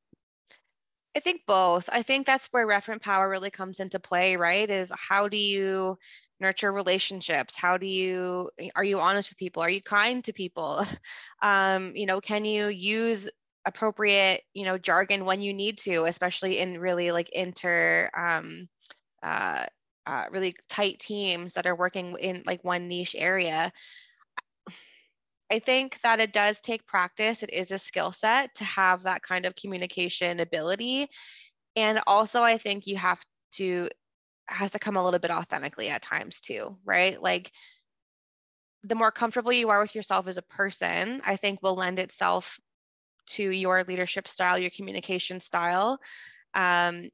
[1.16, 1.88] I think both.
[1.92, 4.68] I think that's where referent power really comes into play, right?
[4.68, 5.96] Is how do you
[6.40, 7.56] nurture relationships?
[7.56, 9.62] How do you are you honest with people?
[9.62, 10.84] Are you kind to people?
[11.42, 13.28] Um, you know, can you use
[13.66, 18.66] appropriate, you know, jargon when you need to, especially in really like inter um,
[19.22, 19.66] uh,
[20.06, 23.72] uh, really tight teams that are working in like one niche area
[25.50, 27.42] i think that it does take practice.
[27.42, 31.08] It is a skill set to have that kind of communication ability.
[31.76, 33.88] And also i think you have to
[34.48, 37.20] has to come a little bit authentically at times too right?
[37.20, 37.50] Like
[38.82, 42.58] the more comfortable you are with yourself as a person i think will lend itself
[43.26, 45.98] to your leadership style your communication style.
[46.54, 47.08] Um,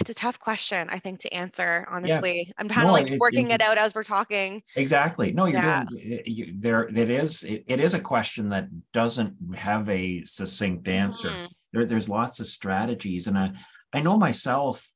[0.00, 2.52] it's a tough question i think to answer honestly yeah.
[2.58, 5.46] i'm kind of no, like it, working it, it, out as we're talking exactly no
[5.46, 5.84] you're yeah.
[5.88, 10.88] doing you, there it is it, it is a question that doesn't have a succinct
[10.88, 11.46] answer mm-hmm.
[11.72, 13.52] there, there's lots of strategies and i
[13.92, 14.90] i know myself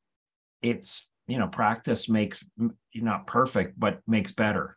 [0.63, 2.45] it's you know practice makes
[2.95, 4.75] not perfect but makes better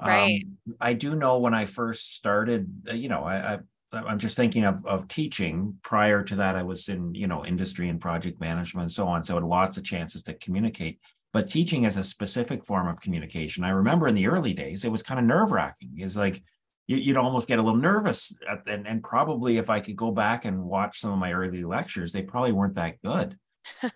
[0.00, 3.58] right um, i do know when i first started uh, you know i, I
[3.96, 5.78] I'm just thinking of, of teaching.
[5.82, 9.22] Prior to that, I was in you know industry and project management and so on.
[9.22, 10.98] So I had lots of chances to communicate.
[11.32, 13.64] But teaching is a specific form of communication.
[13.64, 15.92] I remember in the early days, it was kind of nerve wracking.
[15.96, 16.42] It's like
[16.86, 20.10] you, would almost get a little nervous, at, and and probably if I could go
[20.10, 23.36] back and watch some of my early lectures, they probably weren't that good.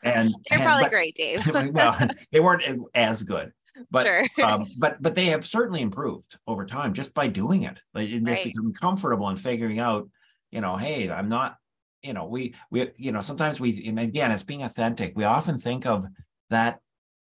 [0.02, 1.46] And they're and, probably but, great, Dave.
[1.72, 1.96] well,
[2.32, 3.52] they weren't as good
[3.90, 4.26] but sure.
[4.44, 8.22] um, but but they have certainly improved over time just by doing it like it
[8.22, 8.36] right.
[8.36, 10.08] just becoming comfortable and figuring out
[10.50, 11.56] you know hey i'm not
[12.02, 15.58] you know we we you know sometimes we and again it's being authentic we often
[15.58, 16.04] think of
[16.48, 16.80] that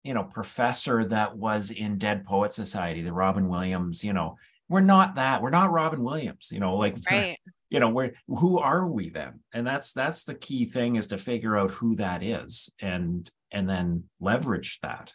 [0.03, 4.37] you know professor that was in dead poet society the robin williams you know
[4.69, 7.39] we're not that we're not robin williams you know like right.
[7.71, 11.19] you know we're who are we then and that's that's the key thing is to
[11.19, 15.13] figure out who that is and and then leverage that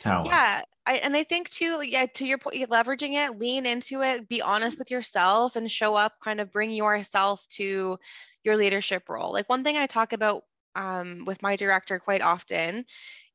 [0.00, 0.28] talent.
[0.28, 0.62] Yeah.
[0.86, 4.42] I, and I think too, yeah, to your point, leveraging it, lean into it, be
[4.42, 7.98] honest with yourself and show up, kind of bring yourself to
[8.42, 9.32] your leadership role.
[9.32, 10.42] Like one thing I talk about
[10.74, 12.86] um, with my director quite often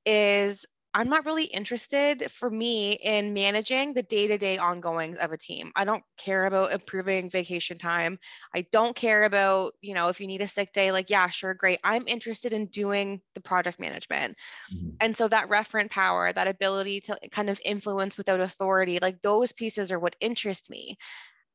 [0.05, 5.33] is I'm not really interested for me in managing the day to day ongoings of
[5.33, 5.73] a team.
[5.75, 8.17] I don't care about improving vacation time.
[8.55, 11.53] I don't care about, you know, if you need a sick day, like, yeah, sure,
[11.53, 11.79] great.
[11.83, 14.37] I'm interested in doing the project management.
[14.73, 14.91] Mm-hmm.
[15.01, 19.51] And so that referent power, that ability to kind of influence without authority, like those
[19.51, 20.97] pieces are what interest me.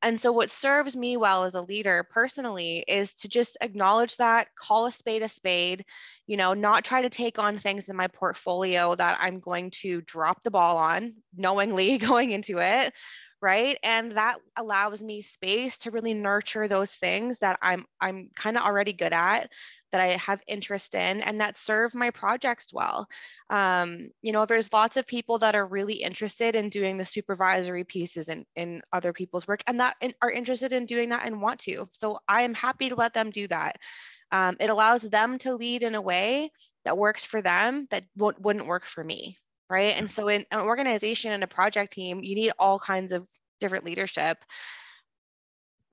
[0.02, 4.48] And so, what serves me well as a leader personally is to just acknowledge that,
[4.56, 5.84] call a spade a spade,
[6.26, 10.00] you know, not try to take on things in my portfolio that I'm going to
[10.02, 12.94] drop the ball on knowingly going into it.
[13.42, 13.78] Right.
[13.82, 18.64] And that allows me space to really nurture those things that I'm I'm kind of
[18.64, 19.50] already good at
[19.92, 23.08] that I have interest in and that serve my projects well.
[23.48, 27.84] Um, you know, there's lots of people that are really interested in doing the supervisory
[27.84, 31.42] pieces in, in other people's work and that in, are interested in doing that and
[31.42, 31.86] want to.
[31.92, 33.76] So I am happy to let them do that.
[34.32, 36.50] Um, it allows them to lead in a way
[36.84, 39.36] that works for them that wouldn't work for me.
[39.68, 39.96] Right.
[39.96, 43.26] And so in an organization and a project team, you need all kinds of
[43.60, 44.38] different leadership.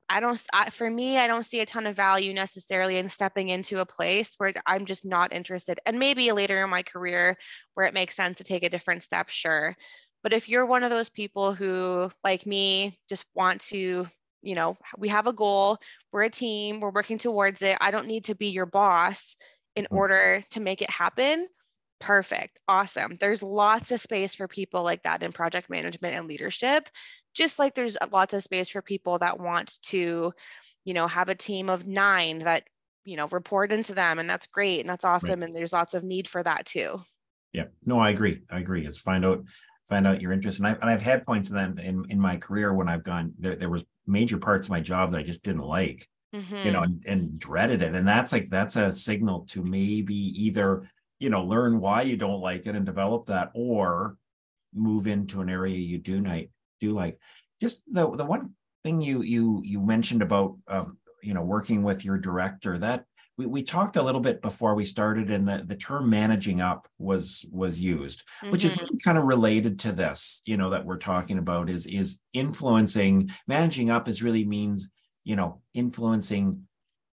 [0.10, 3.50] I don't, I, for me, I don't see a ton of value necessarily in stepping
[3.50, 5.80] into a place where I'm just not interested.
[5.86, 7.38] And maybe later in my career
[7.74, 9.76] where it makes sense to take a different step, sure.
[10.24, 14.08] But if you're one of those people who, like me, just want to,
[14.41, 15.78] you know, we have a goal,
[16.12, 17.78] we're a team, we're working towards it.
[17.82, 19.36] I don't need to be your boss
[19.76, 19.96] in mm.
[19.96, 21.48] order to make it happen.
[21.99, 22.60] Perfect.
[22.67, 23.15] Awesome.
[23.19, 26.89] There's lots of space for people like that in project management and leadership
[27.38, 30.33] just like there's lots of space for people that want to
[30.83, 32.63] you know have a team of nine that
[33.05, 35.47] you know report into them and that's great and that's awesome right.
[35.47, 36.99] and there's lots of need for that too
[37.53, 39.43] yeah no i agree i agree it's find out
[39.88, 42.73] find out your interest and, I, and i've had points then in, in my career
[42.73, 45.62] when i've gone there, there was major parts of my job that i just didn't
[45.62, 46.65] like mm-hmm.
[46.65, 50.89] you know and, and dreaded it and that's like that's a signal to maybe either
[51.19, 54.17] you know learn why you don't like it and develop that or
[54.73, 57.17] move into an area you do like do like.
[57.60, 58.53] Just the the one
[58.84, 63.06] thing you you you mentioned about um, you know working with your director that
[63.38, 66.88] we, we talked a little bit before we started and the, the term managing up
[66.97, 68.51] was was used mm-hmm.
[68.51, 68.82] which is mm-hmm.
[68.82, 73.30] really kind of related to this you know that we're talking about is is influencing
[73.47, 74.89] managing up is really means
[75.23, 76.67] you know influencing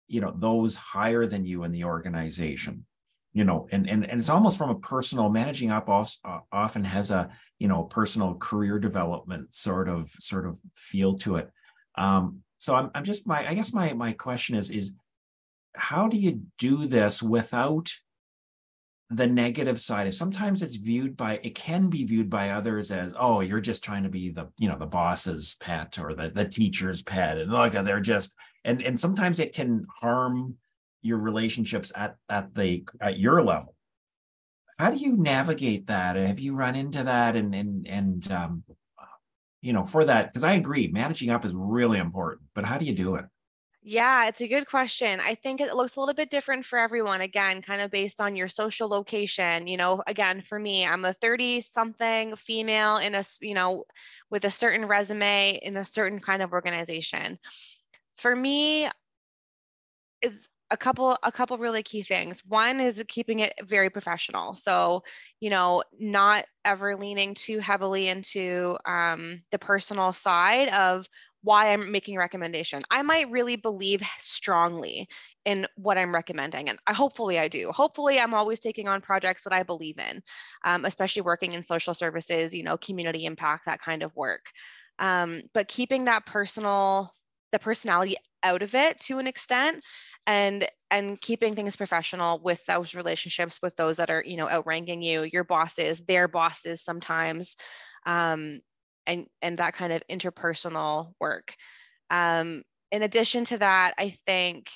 [0.07, 2.85] you know those higher than you in the organization
[3.33, 6.83] you know and and, and it's almost from a personal managing up also, uh, often
[6.83, 11.49] has a you know personal career development sort of sort of feel to it.
[11.95, 14.95] Um so i'm, I'm just my i guess my my question is is
[15.75, 17.91] how do you do this without
[19.09, 20.07] the negative side?
[20.07, 23.83] Is sometimes it's viewed by it can be viewed by others as oh you're just
[23.83, 27.51] trying to be the you know the boss's pet or the, the teacher's pet and
[27.51, 30.55] look they're just and and sometimes it can harm
[31.03, 33.75] your relationships at at the at your level
[34.79, 38.63] how do you navigate that have you run into that and and and um,
[39.61, 42.85] you know for that because i agree managing up is really important but how do
[42.85, 43.25] you do it
[43.85, 45.19] yeah, it's a good question.
[45.19, 47.19] I think it looks a little bit different for everyone.
[47.19, 49.67] Again, kind of based on your social location.
[49.67, 53.83] You know, again, for me, I'm a 30 something female in a, you know,
[54.29, 57.37] with a certain resume in a certain kind of organization.
[58.15, 58.87] For me,
[60.21, 65.03] it's a couple a couple really key things one is keeping it very professional so
[65.39, 71.05] you know not ever leaning too heavily into um, the personal side of
[71.43, 72.81] why I'm making a recommendation.
[72.89, 75.09] I might really believe strongly
[75.43, 77.69] in what I'm recommending, and I, hopefully I do.
[77.71, 80.23] Hopefully, I'm always taking on projects that I believe in,
[80.63, 84.45] um, especially working in social services, you know, community impact, that kind of work.
[84.99, 87.11] Um, but keeping that personal,
[87.51, 89.83] the personality out of it to an extent,
[90.25, 95.01] and and keeping things professional with those relationships with those that are you know outranking
[95.01, 97.55] you, your bosses, their bosses sometimes.
[98.05, 98.61] Um,
[99.05, 101.55] and and that kind of interpersonal work
[102.09, 104.67] um, in addition to that i think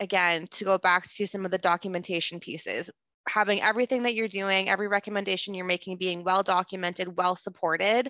[0.00, 2.90] again to go back to some of the documentation pieces
[3.28, 8.08] having everything that you're doing every recommendation you're making being well documented well supported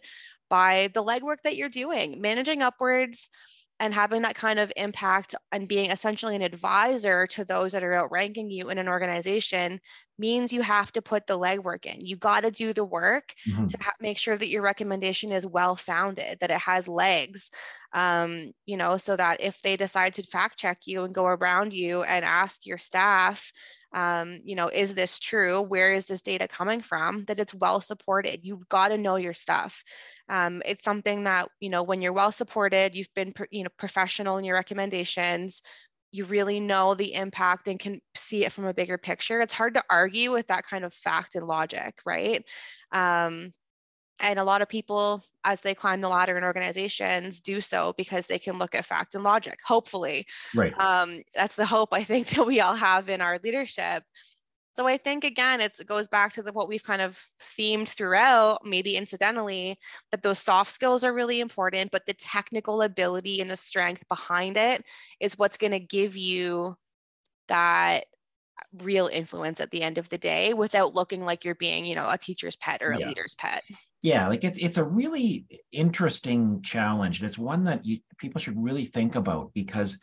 [0.51, 3.31] by the legwork that you're doing managing upwards
[3.79, 7.95] and having that kind of impact and being essentially an advisor to those that are
[7.95, 9.81] outranking you in an organization
[10.19, 12.01] means you have to put the legwork in.
[12.01, 13.67] You got to do the work mm-hmm.
[13.67, 17.51] to ha- make sure that your recommendation is well founded, that it has legs,
[17.93, 21.75] um, you know, so that if they decide to fact check you and go around
[21.75, 23.53] you and ask your staff,
[23.93, 25.63] um, you know, is this true?
[25.63, 27.25] Where is this data coming from?
[27.25, 28.41] That it's well supported.
[28.43, 29.83] You've got to know your stuff.
[30.29, 34.39] Um, it's something that, you know, when you're well supported, you've been, you know, professional
[34.39, 35.63] in your recommendations,
[36.13, 39.41] you really know the impact and can see it from a bigger picture.
[39.41, 42.45] It's hard to argue with that kind of fact and logic, right?
[42.93, 43.53] Um,
[44.19, 48.27] and a lot of people, as they climb the ladder in organizations, do so because
[48.27, 50.27] they can look at fact and logic, hopefully.
[50.55, 50.79] Right.
[50.79, 54.03] Um, that's the hope I think that we all have in our leadership.
[54.75, 58.61] So I think again, it goes back to the, what we've kind of themed throughout,
[58.63, 59.79] maybe incidentally,
[60.11, 64.59] that those soft skills are really important, but the technical ability and the strength behind
[64.59, 64.85] it
[65.19, 66.77] is what's going to give you
[67.49, 68.05] that
[68.83, 72.09] real influence at the end of the day without looking like you're being, you know,
[72.11, 73.09] a teacher's pet or a yeah.
[73.09, 73.63] leader's pet.
[74.07, 78.57] Yeah, like it's it's a really interesting challenge, and it's one that you, people should
[78.57, 80.01] really think about because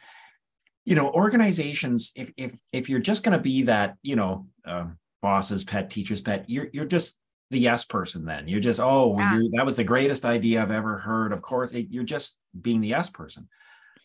[0.84, 4.88] you know organizations if if if you're just going to be that you know uh,
[5.22, 7.18] boss's pet teacher's pet you're you're just
[7.50, 9.36] the yes person then you're just oh yeah.
[9.36, 12.82] you're, that was the greatest idea i've ever heard of course it, you're just being
[12.82, 13.48] the yes person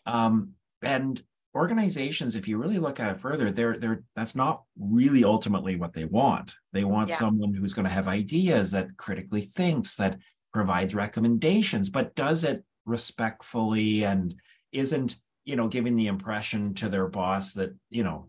[0.07, 1.20] um, and
[1.59, 5.92] organizations if you really look at it further they're they're that's not really ultimately what
[5.92, 7.16] they want they want yeah.
[7.16, 10.16] someone who's going to have ideas that critically thinks that
[10.52, 14.34] provides recommendations but does it respectfully and
[14.72, 15.16] isn't
[15.48, 18.28] you know, giving the impression to their boss that, you know,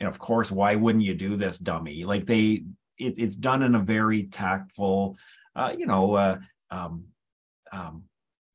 [0.00, 2.04] you know, of course, why wouldn't you do this, dummy?
[2.04, 2.64] Like they,
[2.96, 5.18] it, it's done in a very tactful,
[5.54, 6.38] uh, you know, uh,
[6.70, 7.08] um,
[7.70, 8.04] um,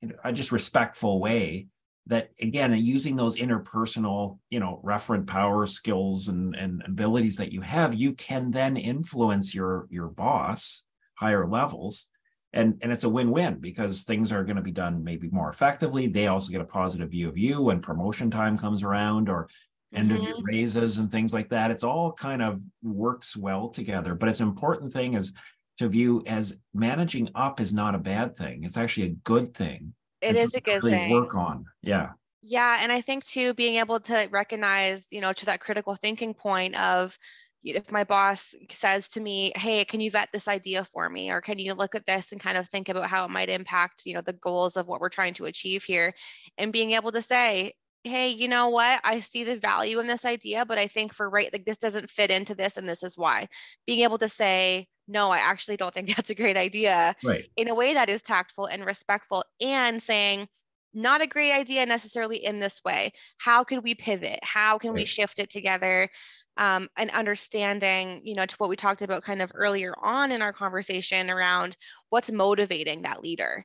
[0.01, 1.68] you know, a just respectful way.
[2.08, 7.62] That again, using those interpersonal, you know, referent power skills and, and abilities that you
[7.62, 10.84] have, you can then influence your your boss
[11.16, 12.12] higher levels
[12.54, 16.08] and and it's a win-win because things are going to be done maybe more effectively
[16.08, 19.47] they also get a positive view of you when promotion time comes around or
[19.93, 20.18] end mm-hmm.
[20.18, 20.45] of year mm-hmm.
[20.45, 24.47] raises and things like that it's all kind of works well together but it's an
[24.47, 25.34] important thing is
[25.78, 29.93] to view as managing up is not a bad thing it's actually a good thing
[30.22, 31.11] It is a good really thing.
[31.11, 31.65] work on.
[31.82, 32.11] Yeah.
[32.43, 36.34] Yeah and i think too being able to recognize you know to that critical thinking
[36.34, 37.17] point of
[37.63, 41.30] if my boss says to me hey can you vet this idea for me?
[41.30, 44.05] Or can you look at this and kind of think about how it might impact
[44.05, 46.13] you know the goals of what we're trying to achieve here?
[46.57, 48.99] And being able to say hey you know what?
[49.03, 52.09] I see the value in this idea but i think for right like this doesn't
[52.09, 53.47] fit into this and this is why.
[53.86, 57.45] Being able to say no i actually don't think that's a great idea right.
[57.57, 60.47] in a way that is tactful and respectful and saying
[60.93, 64.97] not a great idea necessarily in this way how can we pivot how can right.
[65.01, 66.09] we shift it together
[66.57, 70.41] um, and understanding, you know, to what we talked about kind of earlier on in
[70.41, 71.78] our conversation around
[72.09, 73.64] what's motivating that leader.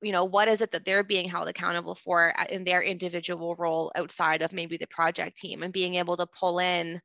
[0.00, 3.92] You know, what is it that they're being held accountable for in their individual role
[3.94, 7.00] outside of maybe the project team and being able to pull in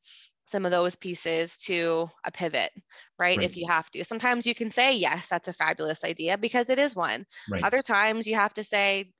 [0.45, 2.71] some of those pieces to a pivot,
[3.19, 3.37] right?
[3.37, 3.41] right?
[3.41, 4.03] If you have to.
[4.03, 7.25] Sometimes you can say, yes, that's a fabulous idea because it is one.
[7.49, 7.63] Right.
[7.63, 9.11] Other times you have to say,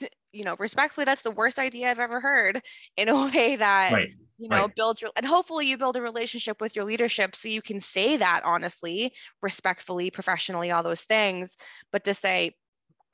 [0.32, 2.60] you know, respectfully, that's the worst idea I've ever heard
[2.96, 4.10] in a way that, right.
[4.38, 7.62] you know, build your, and hopefully you build a relationship with your leadership so you
[7.62, 9.12] can say that honestly,
[9.42, 11.56] respectfully, professionally, all those things.
[11.92, 12.56] But to say,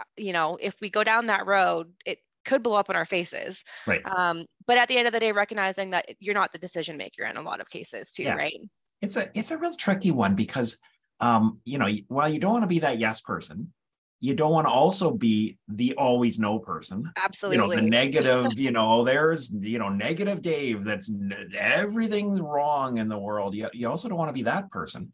[0.00, 3.06] uh, you know, if we go down that road, it could blow up in our
[3.06, 3.64] faces.
[3.86, 4.02] Right.
[4.04, 7.24] Um, but at the end of the day, recognizing that you're not the decision maker
[7.24, 8.34] in a lot of cases too, yeah.
[8.34, 8.60] right?
[9.00, 10.78] It's a, it's a real tricky one because,
[11.20, 13.72] um, you know, while you don't want to be that yes person,
[14.20, 17.10] you don't want to also be the always no person.
[17.22, 17.56] Absolutely.
[17.56, 21.12] You know, the negative, you know, there's, you know, negative Dave, that's
[21.58, 23.56] everything's wrong in the world.
[23.56, 25.10] You, you also don't want to be that person.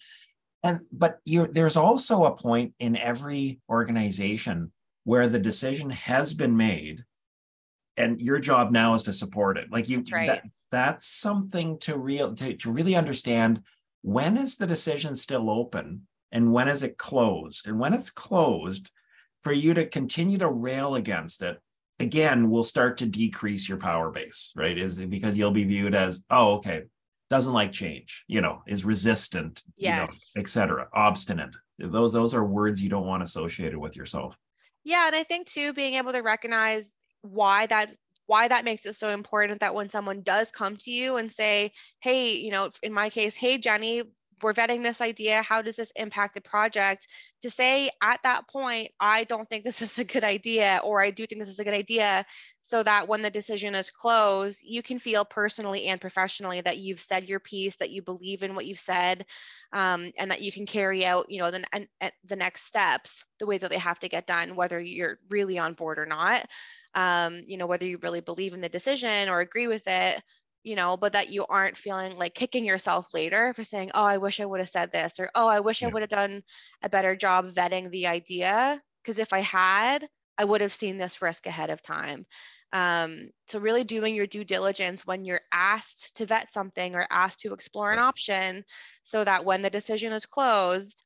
[0.62, 4.72] And, but you there's also a point in every organization
[5.04, 7.04] where the decision has been made
[7.98, 9.70] and your job now is to support it.
[9.70, 10.26] Like you That's right.
[10.28, 13.62] that, that's something to real to, to really understand
[14.02, 17.66] when is the decision still open and when is it closed?
[17.66, 18.90] And when it's closed
[19.42, 21.58] for you to continue to rail against it
[22.00, 24.78] again will start to decrease your power base right?
[24.78, 26.84] Is it because you'll be viewed as oh okay
[27.30, 30.32] doesn't like change you know is resistant Yes.
[30.34, 31.56] you know, etc obstinate.
[31.78, 34.36] Those those are words you don't want associated with yourself.
[34.84, 37.90] Yeah, and I think too being able to recognize why that
[38.26, 41.72] why that makes it so important that when someone does come to you and say,
[42.00, 44.02] "Hey, you know, in my case, hey Jenny,
[44.42, 45.42] we're vetting this idea.
[45.42, 47.06] How does this impact the project?"
[47.42, 51.10] To say at that point, "I don't think this is a good idea," or "I
[51.10, 52.24] do think this is a good idea,"
[52.60, 57.00] so that when the decision is closed, you can feel personally and professionally that you've
[57.00, 59.24] said your piece, that you believe in what you've said,
[59.72, 63.24] um, and that you can carry out, you know, the, and, and the next steps
[63.38, 66.44] the way that they have to get done, whether you're really on board or not.
[66.94, 70.22] Um, you know, whether you really believe in the decision or agree with it,
[70.64, 74.18] you know, but that you aren't feeling like kicking yourself later for saying, oh, I
[74.18, 76.42] wish I would have said this, or oh, I wish I would have done
[76.82, 78.82] a better job vetting the idea.
[79.02, 82.26] Because if I had, I would have seen this risk ahead of time.
[82.72, 87.40] Um, so really doing your due diligence when you're asked to vet something or asked
[87.40, 88.64] to explore an option
[89.04, 91.04] so that when the decision is closed,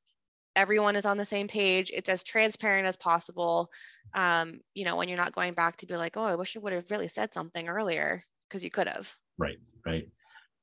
[0.57, 1.91] everyone is on the same page.
[1.95, 3.71] It's as transparent as possible.
[4.15, 6.61] Um, you know, when you're not going back to be like, oh, I wish I
[6.61, 9.15] would have really said something earlier because you could have.
[9.39, 10.09] Right, right.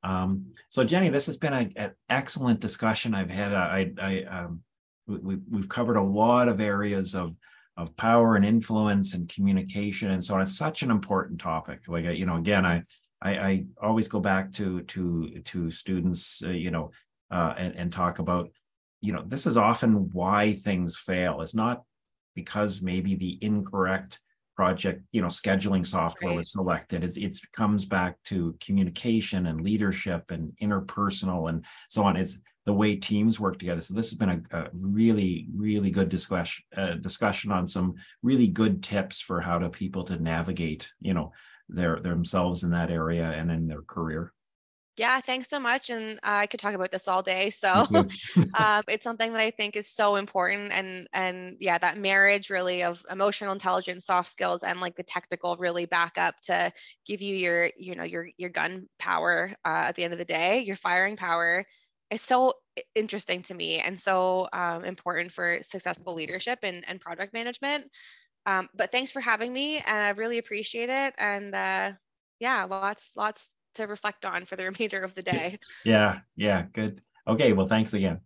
[0.04, 3.14] Um, so Jenny, this has been a, an excellent discussion.
[3.14, 4.62] I've had, uh, I, I, um,
[5.08, 7.36] we, we- we've covered a lot of areas of,
[7.76, 10.42] of power and influence and communication and so on.
[10.42, 11.88] It's such an important topic.
[11.88, 12.84] Like, uh, you know, again, I,
[13.22, 16.92] I, I always go back to, to, to students, uh, you know,
[17.32, 18.50] uh, and, and talk about,
[19.02, 21.42] you know, this is often why things fail.
[21.42, 21.84] It's not
[22.36, 24.20] because maybe the incorrect
[24.60, 27.02] project, you know, scheduling software was selected.
[27.02, 32.18] It, it's comes back to communication and leadership and interpersonal and so on.
[32.18, 33.80] It's the way teams work together.
[33.80, 38.48] So this has been a, a really, really good discussion uh, discussion on some really
[38.48, 41.32] good tips for how to people to navigate, you know,
[41.70, 44.34] their themselves in that area and in their career.
[44.98, 45.90] Yeah, thanks so much.
[45.90, 47.50] And I could talk about this all day.
[47.52, 47.70] So
[48.58, 50.74] um, it's something that I think is so important.
[50.74, 55.56] And and yeah, that marriage really of emotional intelligence, soft skills, and like the technical
[55.56, 56.72] really back up to
[57.06, 60.26] give you your you know your your gun power uh, at the end of the
[60.26, 61.66] day, your firing power.
[62.12, 62.54] It's so
[62.96, 67.86] interesting to me and so um, important for successful leadership and, and project management.
[68.46, 71.14] Um, but thanks for having me, and I really appreciate it.
[71.18, 71.92] And uh,
[72.40, 75.58] yeah, lots lots to reflect on for the remainder of the day.
[75.84, 77.02] yeah, yeah, good.
[77.28, 78.22] Okay, well, thanks again.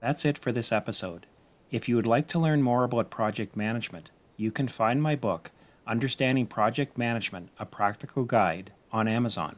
[0.00, 1.26] That's it for this episode.
[1.70, 5.50] If you would like to learn more about project management, you can find my book,
[5.86, 9.56] Understanding Project Management A Practical Guide, on Amazon.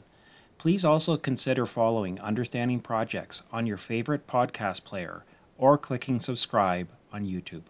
[0.59, 5.25] Please also consider following Understanding Projects on your favorite podcast player
[5.57, 7.65] or clicking subscribe on YouTube.